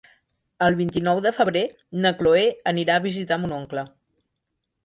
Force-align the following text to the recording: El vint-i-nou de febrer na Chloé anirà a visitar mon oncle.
El 0.67 0.77
vint-i-nou 0.79 1.19
de 1.25 1.33
febrer 1.35 1.63
na 2.05 2.13
Chloé 2.23 2.47
anirà 2.75 2.97
a 3.01 3.05
visitar 3.07 3.41
mon 3.45 3.55
oncle. 3.63 3.85